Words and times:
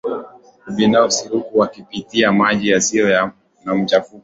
kibinafsi 0.65 1.27
huku 1.29 1.59
wakipitia 1.59 2.31
maji 2.31 2.69
yasiyo 2.69 3.31
na 3.65 3.75
machafuko 3.75 4.19